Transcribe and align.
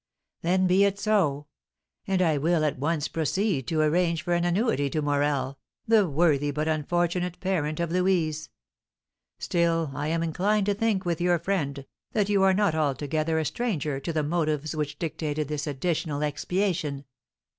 "Then 0.41 0.65
be 0.65 0.83
it 0.83 0.97
so! 0.97 1.45
And 2.07 2.23
I 2.23 2.39
will 2.39 2.65
at 2.65 2.79
once 2.79 3.07
proceed 3.07 3.67
to 3.67 3.81
arrange 3.81 4.23
for 4.23 4.33
an 4.33 4.45
annuity 4.45 4.89
to 4.89 5.01
Morel, 5.03 5.59
the 5.87 6.09
worthy 6.09 6.49
but 6.49 6.67
unfortunate 6.67 7.39
parent 7.39 7.79
of 7.79 7.91
Louise. 7.91 8.49
Still 9.37 9.91
I 9.93 10.07
am 10.07 10.23
inclined 10.23 10.65
to 10.65 10.73
think, 10.73 11.05
with 11.05 11.21
your 11.21 11.37
friend, 11.37 11.85
that 12.13 12.29
you 12.29 12.41
are 12.41 12.55
not 12.55 12.73
altogether 12.73 13.37
a 13.37 13.45
stranger 13.45 13.99
to 13.99 14.11
the 14.11 14.23
motives 14.23 14.75
which 14.75 14.97
dictated 14.97 15.49
this 15.49 15.67
additional 15.67 16.23
expiation." 16.23 17.05